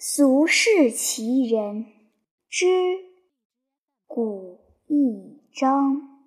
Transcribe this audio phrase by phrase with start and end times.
[0.00, 1.86] 俗世奇人
[2.48, 2.66] 之
[4.06, 6.20] 古一章。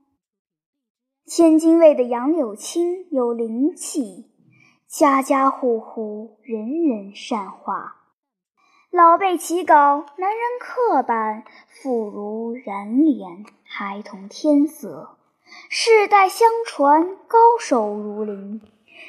[1.25, 4.29] 千金味的杨柳青有灵气，
[4.89, 7.95] 家家户户人人善画。
[8.89, 15.17] 老辈起稿，男人刻板，妇孺染脸，孩童添色，
[15.69, 18.61] 世代相传，高手如林。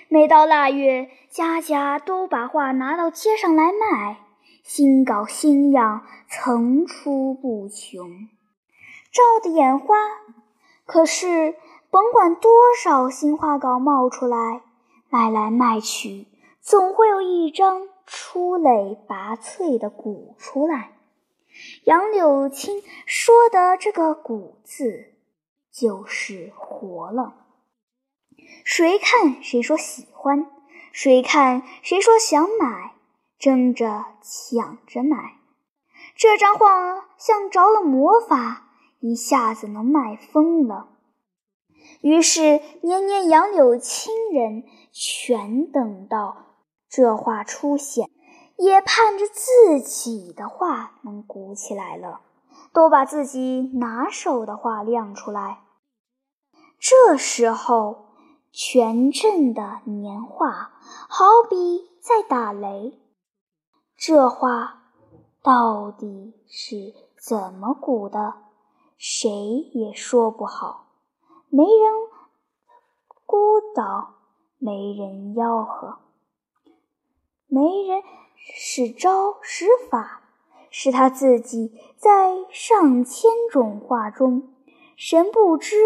[0.06, 4.18] 每到腊月，家家都把画拿到街上来卖。
[4.62, 8.28] 新稿新样，层出不穷，
[9.10, 9.96] 照得眼花。
[10.86, 11.56] 可是，
[11.90, 12.50] 甭管多
[12.82, 14.62] 少新画稿冒出来，
[15.10, 16.28] 卖来卖去，
[16.60, 20.92] 总会有一张出类拔萃的古出来。
[21.84, 25.14] 杨柳青说的这个“古”字，
[25.70, 27.34] 就是活了。
[28.64, 30.46] 谁看谁说喜欢，
[30.92, 32.94] 谁看谁说想买。
[33.42, 35.40] 争着抢着买，
[36.14, 38.68] 这张画像着了魔法，
[39.00, 40.90] 一下子能卖疯了。
[42.02, 44.62] 于是年年杨柳青人
[44.92, 46.36] 全等到
[46.88, 48.08] 这画出现，
[48.58, 52.20] 也盼着自己的画能鼓起来了，
[52.72, 55.64] 都把自己拿手的画亮出来。
[56.78, 58.14] 这时候，
[58.52, 60.70] 全镇的年画
[61.08, 63.01] 好比在打雷。
[64.04, 64.82] 这话
[65.44, 68.34] 到底是怎么鼓的？
[68.98, 69.30] 谁
[69.72, 70.86] 也说不好。
[71.48, 71.92] 没人
[73.24, 73.36] 鼓
[73.76, 74.14] 捣，
[74.58, 75.98] 没人吆喝，
[77.46, 78.02] 没人
[78.34, 80.22] 使招使法，
[80.68, 84.52] 是他自己在上千种话中
[84.96, 85.76] 神不知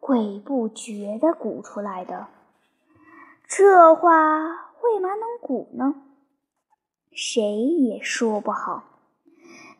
[0.00, 2.28] 鬼不觉地鼓出来的。
[3.46, 6.04] 这话为嘛能鼓呢？
[7.20, 8.84] 谁也说不好。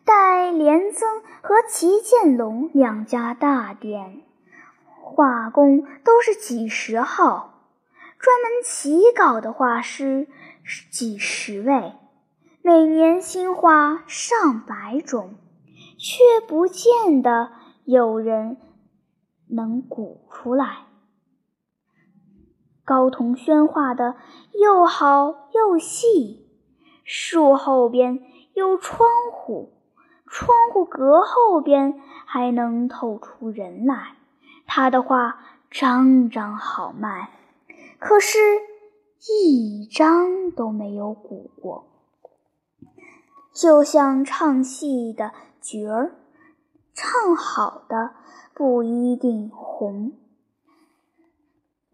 [0.05, 4.23] 待连增和齐建龙两家大店，
[5.01, 7.63] 画工都是几十号，
[8.19, 10.27] 专门起稿的画师
[10.91, 11.93] 几十位，
[12.61, 15.37] 每年新画上百种，
[15.97, 17.53] 却不见得
[17.85, 18.57] 有人
[19.47, 20.87] 能鼓出来。
[22.85, 24.17] 高同轩画的
[24.61, 26.48] 又好又细。
[27.11, 29.73] 树后边有窗户，
[30.27, 34.13] 窗户格后边还能透出人来。
[34.67, 35.39] 他的画
[35.71, 37.31] 张张好卖，
[37.99, 38.39] 可是，
[39.27, 41.87] 一张都没有鼓过。
[43.55, 45.33] 就像唱戏的
[45.63, 46.15] 角儿，
[46.93, 48.11] 唱好的
[48.53, 50.13] 不一定红。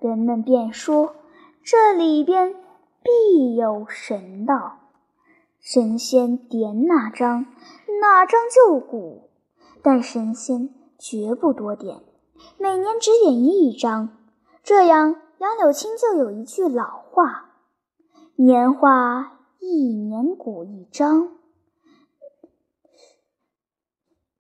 [0.01, 1.15] 人们便说，
[1.63, 2.57] 这里边
[3.05, 4.81] 必有神道。
[5.65, 7.47] 神仙点哪张，
[8.03, 9.31] 哪张就鼓，
[9.83, 12.03] 但神仙绝不多点，
[12.59, 14.11] 每年只点一张。
[14.63, 17.53] 这样，杨柳青就有一句老话
[18.37, 21.31] ：“年画一年鼓一张，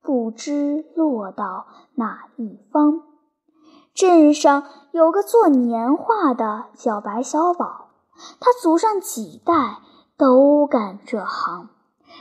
[0.03, 3.01] 不知落到哪一方。”
[3.95, 7.93] 镇上有个做年画的，叫白小宝，
[8.39, 9.79] 他祖上几代。
[10.17, 11.71] 都干这行，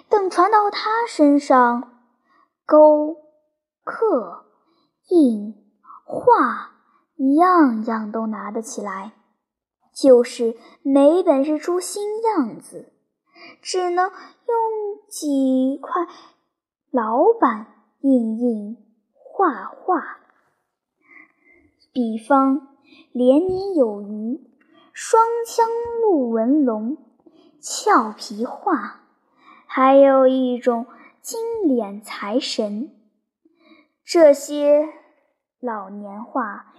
[0.10, 2.02] 等传到他身上，
[2.66, 3.18] 勾、
[3.84, 4.46] 刻、
[5.10, 5.54] 印、
[6.04, 6.72] 画，
[7.38, 9.14] 样样都拿得起来，
[9.94, 12.94] 就是没本事出新样子，
[13.62, 14.58] 只能用
[15.08, 16.08] 几块
[16.90, 17.68] 老板
[18.02, 18.78] 印印
[19.14, 20.18] 画画。
[21.92, 22.76] 比方
[23.12, 24.42] 连年有余，
[24.94, 25.68] 双枪
[26.02, 26.98] 鹿纹龙。
[27.66, 29.06] 俏皮话，
[29.66, 30.86] 还有一种
[31.22, 32.94] 金脸财神。
[34.04, 34.90] 这些
[35.62, 36.74] 老年画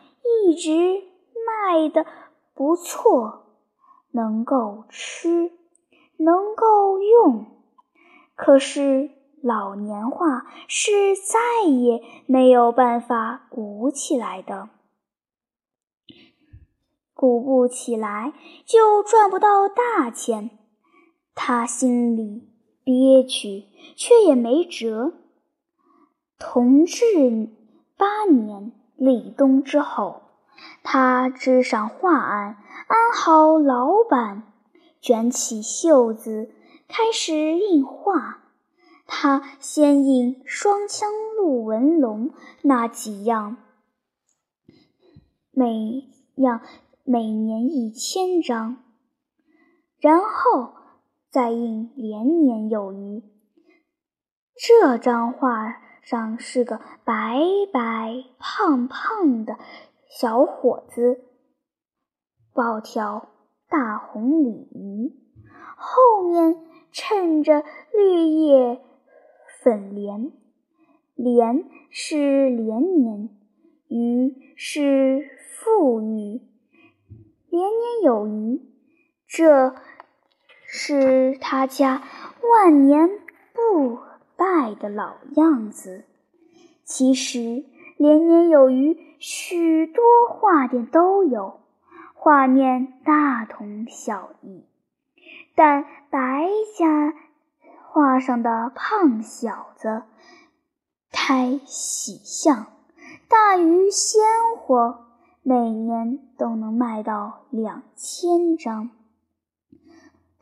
[0.45, 1.03] 一直
[1.47, 2.05] 卖的
[2.53, 3.47] 不错，
[4.11, 5.53] 能够吃，
[6.19, 7.47] 能够用。
[8.35, 9.09] 可是
[9.43, 14.69] 老年画是再也没有办法鼓起来的，
[17.15, 18.35] 鼓不起来
[18.67, 20.59] 就赚不到大钱。
[21.37, 22.49] 他心里
[22.85, 23.65] 憋屈，
[23.97, 25.15] 却也没辙。
[26.39, 27.05] 同治
[27.97, 30.23] 八年立冬之后，
[30.85, 34.53] 他支上画案，安好老板，
[35.01, 36.51] 卷起袖子，
[36.87, 38.45] 开始印画。
[39.07, 42.31] 他先印双枪鹿纹龙
[42.63, 43.57] 那几样，
[45.51, 46.61] 每样
[47.03, 48.85] 每年一千张，
[49.99, 50.84] 然后。
[51.35, 53.25] 再印连年有余。
[54.55, 57.41] 这张画上是个白
[57.73, 59.59] 白胖胖的
[60.09, 61.25] 小伙子，
[62.53, 63.31] 抱条
[63.69, 65.13] 大红鲤鱼，
[65.77, 66.57] 后面
[66.93, 68.81] 衬着绿叶
[69.61, 70.31] 粉莲，
[71.17, 73.29] 莲是连年，
[73.89, 75.29] 鱼是
[75.59, 76.41] 富裕，
[77.49, 78.63] 连年有余。
[79.27, 79.75] 这
[80.77, 82.03] 是他家
[82.43, 83.09] 万年
[83.53, 84.01] 不
[84.35, 86.05] 败的老样子。
[86.83, 87.65] 其实
[87.97, 91.61] 连年有余，许多画店都有，
[92.13, 94.65] 画面大同小异。
[95.55, 97.15] 但白家
[97.87, 100.03] 画上的胖小子，
[101.13, 102.67] 胎喜相，
[103.29, 104.21] 大于鲜
[104.59, 105.05] 活，
[105.41, 108.91] 每年都能卖到两千张。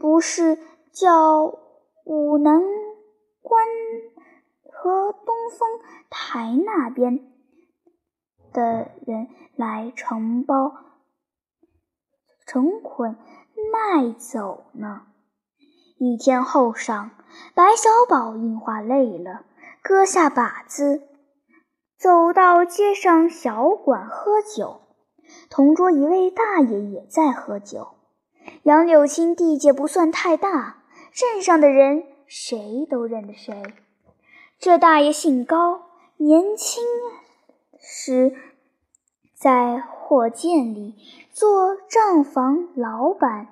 [0.02, 0.58] 不是
[0.90, 1.60] 叫
[2.04, 2.60] 武南
[3.40, 3.64] 关
[4.68, 5.78] 和东风
[6.10, 7.32] 台那边
[8.52, 10.72] 的人来承包、
[12.44, 13.16] 成捆
[13.72, 15.02] 卖走呢。
[15.98, 17.10] 一天后晌，
[17.54, 19.44] 白小宝印画累了，
[19.84, 21.00] 搁下靶子，
[21.96, 24.80] 走到街上小馆喝酒。
[25.48, 27.94] 同桌一位大爷也在喝酒。
[28.64, 33.74] 杨柳青地界不算太大，镇上的人谁都认得谁。
[34.58, 35.82] 这大爷姓高，
[36.16, 36.84] 年轻
[37.80, 38.36] 时
[39.34, 40.94] 在货店里
[41.32, 43.48] 做账房老板，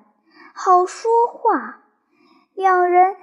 [0.53, 1.83] 好说话。
[2.53, 3.15] 两人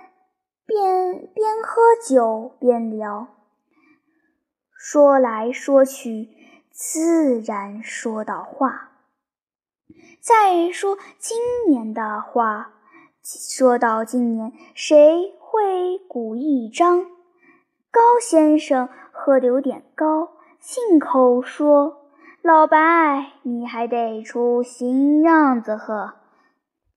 [0.67, 3.29] 边边喝酒边聊，
[4.77, 6.29] 说来说去，
[6.71, 8.88] 自然说到话。
[10.21, 11.39] 再说今
[11.69, 12.73] 年的话，
[13.23, 17.05] 说到今年，谁会鼓一张？
[17.91, 20.31] 高先生喝得有点高，
[20.61, 22.09] 信口说
[22.43, 26.15] ：“老白，你还得出新样子喝，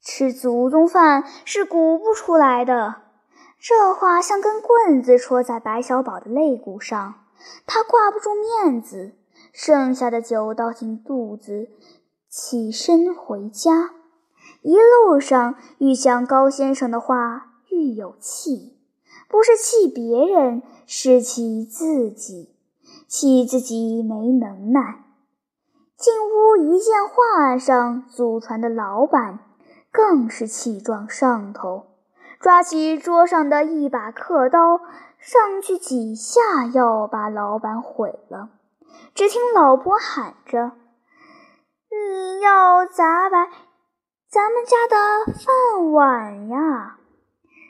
[0.01, 2.95] 吃祖宗饭是鼓不出来的。”
[3.57, 7.13] 这话像根棍子戳在白小宝的肋骨上，
[7.67, 9.15] 他挂不住面子，
[9.53, 11.69] 剩下的酒倒进肚子。
[12.31, 13.91] 起身回家，
[14.61, 18.77] 一路上愈想高先生的话愈有气，
[19.27, 22.55] 不是气别人，是气自己，
[23.05, 25.03] 气自己没能耐。
[25.97, 29.39] 进屋一见画案上祖传的老板，
[29.91, 31.87] 更是气壮上头，
[32.39, 34.79] 抓起桌上的一把刻刀，
[35.19, 36.39] 上去几下
[36.73, 38.51] 要把老板毁了。
[39.13, 40.71] 只听老婆喊着。
[41.93, 43.49] 你要砸败
[44.29, 46.97] 咱们家的饭碗呀！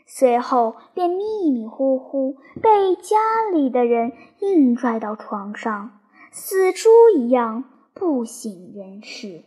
[0.06, 3.18] 随后便迷迷糊糊被家
[3.52, 6.00] 里的人硬拽到床上，
[6.32, 7.64] 死猪一样
[7.96, 9.44] 不省人事。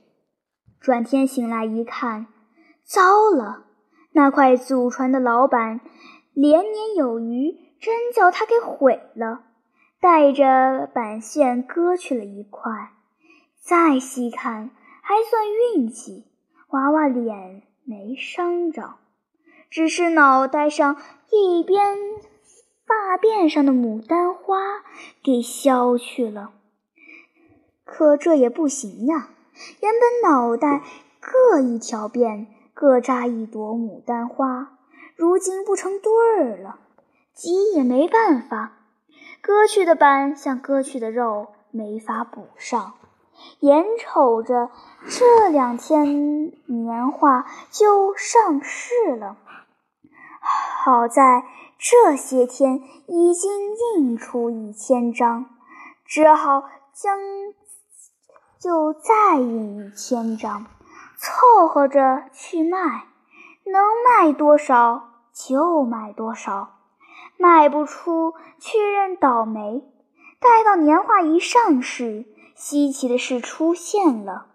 [0.80, 2.26] 转天醒来一看，
[2.82, 3.66] 糟了！
[4.12, 5.80] 那块祖传的老板
[6.32, 9.44] 连年有余，真叫他给毁了，
[10.00, 12.90] 带着板线割去了一块。
[13.64, 14.68] 再细看，
[15.00, 16.26] 还算运气，
[16.68, 18.96] 娃娃脸没伤着，
[19.70, 20.98] 只是脑袋上
[21.30, 21.96] 一边
[22.84, 24.58] 发辫上的牡丹花
[25.22, 26.52] 给削去了。
[27.86, 29.30] 可这也不行呀，
[29.80, 30.82] 原本脑袋
[31.18, 34.76] 各一条辫，各扎一朵牡丹花，
[35.16, 36.80] 如今不成对儿了，
[37.32, 38.72] 急也没办法。
[39.40, 42.92] 割去的板像割去的肉，没法补上。
[43.60, 44.70] 眼瞅着
[45.08, 49.36] 这两天年画就上市了，
[50.40, 51.44] 好在
[51.78, 53.50] 这些天已经
[53.96, 55.46] 印出一千张，
[56.04, 57.18] 只好将
[58.58, 60.66] 就再印一千张，
[61.16, 63.04] 凑合着去卖，
[63.64, 66.76] 能卖多少就卖多少，
[67.38, 69.82] 卖不出确认倒霉。
[70.40, 72.26] 待到年画一上市。
[72.54, 74.46] 稀奇的事出现了，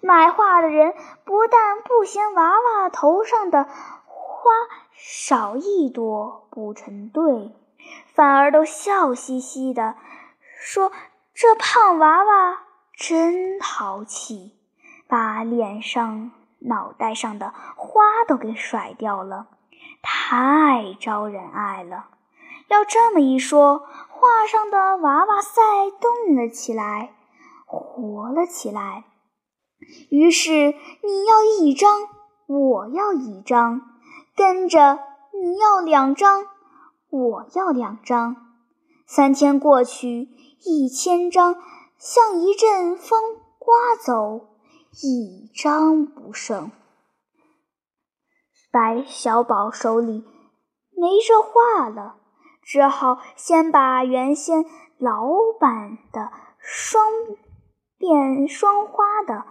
[0.00, 3.64] 买画的人不但不嫌娃娃头上的
[4.06, 4.50] 花
[4.94, 7.52] 少一朵不成对，
[8.14, 9.96] 反而都笑嘻嘻的
[10.58, 10.92] 说
[11.34, 12.62] ：“这胖娃娃
[12.96, 14.52] 真淘气，
[15.08, 16.30] 把脸上、
[16.60, 19.46] 脑袋上的花都给甩掉了，
[20.02, 22.06] 太招人爱了。”
[22.68, 25.60] 要这么一说，画上的娃娃赛
[26.00, 27.10] 动了起来。
[27.78, 29.04] 活了起来，
[30.10, 32.08] 于是你要一张，
[32.46, 33.80] 我要一张，
[34.34, 34.98] 跟着
[35.40, 36.46] 你要两张，
[37.10, 38.36] 我要两张。
[39.06, 40.28] 三天过去，
[40.64, 41.56] 一千张
[41.98, 43.20] 像一阵风
[43.58, 44.48] 刮走，
[45.02, 46.70] 一张不剩。
[48.72, 50.24] 白小宝手里
[50.96, 52.16] 没这画了，
[52.62, 54.64] 只好先把原先
[54.98, 57.04] 老版的双
[58.00, 59.44] 变双花的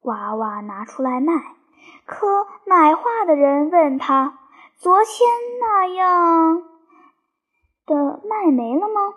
[0.00, 1.34] 娃娃拿出来卖。
[2.06, 2.26] 可
[2.64, 4.38] 买画的人问他
[4.76, 5.28] ：“昨天
[5.60, 6.62] 那样
[7.86, 9.14] 的卖没了吗？”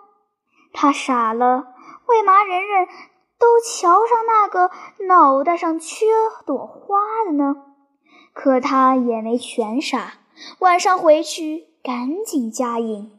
[0.72, 1.74] 他傻了，
[2.06, 2.86] 为嘛人人
[3.38, 4.70] 都瞧上那个
[5.06, 6.06] 脑袋上缺
[6.44, 7.56] 朵花的呢？
[8.34, 10.12] 可他也没全傻，
[10.60, 13.10] 晚上回去赶紧加印，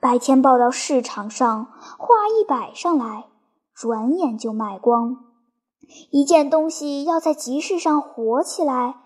[0.00, 1.66] 白天抱到市场上，
[1.98, 3.24] 画一摆上来，
[3.74, 5.16] 转眼就卖光。
[6.10, 8.96] 一件东西要在集市上火起来，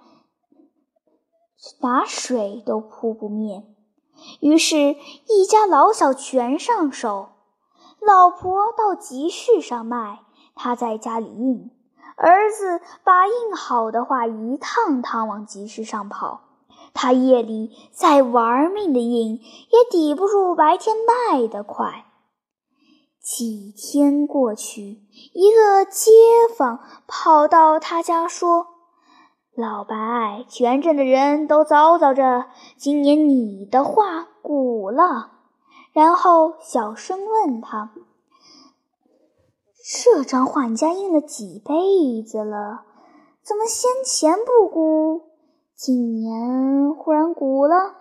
[1.81, 3.65] 打水都扑不灭。
[4.41, 4.77] 于是，
[5.29, 7.31] 一家老小全上手。
[8.01, 10.21] 老婆到集市上卖，
[10.55, 11.71] 他在家里印。
[12.17, 16.41] 儿子把印好的画一趟趟往集市上跑，
[16.95, 20.97] 他夜里再玩命的印，也抵不住白天
[21.31, 22.06] 卖的快。
[23.27, 25.01] 几天过去，
[25.35, 26.13] 一个街
[26.57, 26.79] 坊
[27.09, 28.69] 跑到他家说
[29.53, 35.33] ：“老白，全镇的人都叨叨着，今年你的画鼓了。”
[35.93, 37.91] 然后小声问他。
[40.05, 42.85] 这张画你家印了几辈子了？
[43.43, 45.31] 怎么先前不鼓，
[45.75, 47.97] 今年忽然鼓了？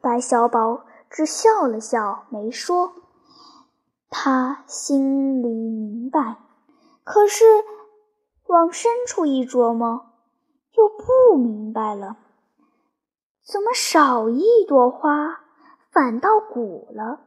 [0.00, 2.92] 白小宝只笑了笑，没说。
[4.10, 6.38] 他心里明白，
[7.04, 7.44] 可是
[8.46, 10.12] 往深处一琢磨，
[10.72, 12.16] 又不明白了：
[13.44, 15.40] 怎么少一朵花，
[15.90, 17.20] 反倒鼓了？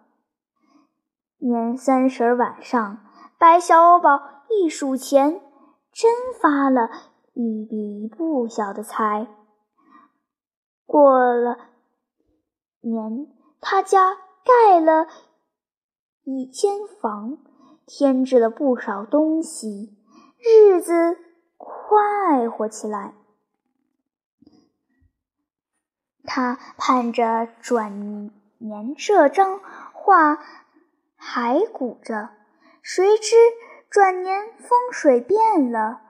[1.37, 2.99] 年三十晚上，
[3.37, 5.41] 白小宝一数钱，
[5.91, 6.89] 真发了
[7.33, 9.27] 一笔不小的财。
[10.85, 11.57] 过了
[12.81, 13.27] 年，
[13.61, 15.07] 他家盖了
[16.23, 17.37] 一间房，
[17.85, 19.95] 添置了不少东西，
[20.37, 21.17] 日子
[21.55, 23.13] 快活起来。
[26.25, 29.61] 他盼着转年这张
[29.93, 30.37] 画。
[31.23, 32.31] 还鼓着，
[32.81, 33.35] 谁知
[33.91, 36.01] 转年风水变了。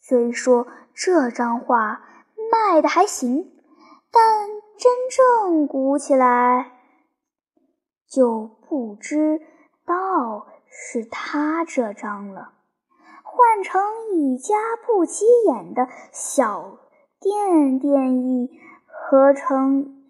[0.00, 2.04] 虽说这张画
[2.50, 3.55] 卖的还行，
[4.10, 4.48] 但
[4.78, 6.72] 真正鼓起来，
[8.08, 9.40] 就不知
[9.84, 12.52] 道是他这张了。
[13.22, 13.82] 换成
[14.14, 14.54] 一家
[14.86, 16.78] 不起眼的小
[17.20, 20.04] 店店役，合成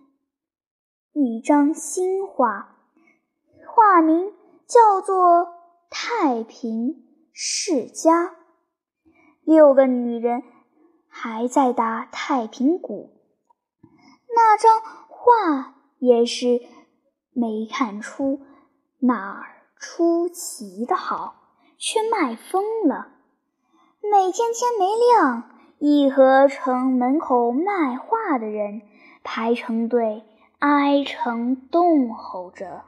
[1.13, 2.77] 一张新画。
[3.67, 4.33] 画名
[4.67, 5.41] 叫做
[5.91, 8.25] 《太平世家》，
[9.43, 10.43] 六个女人
[11.09, 13.16] 还在打太平鼓。
[14.37, 16.61] 那张画也是
[17.33, 18.43] 没看出
[18.99, 19.47] 哪儿
[19.79, 21.37] 出奇的好，
[21.79, 23.09] 却卖疯了。
[24.03, 28.83] 每天天没亮，义和城门口卖画的人
[29.25, 30.23] 排成队，
[30.59, 32.85] 挨成冻吼着。